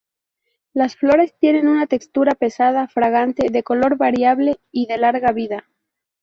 [0.73, 5.67] Las flores tienen una textura pesada, fragante, de color variable y de larga vida.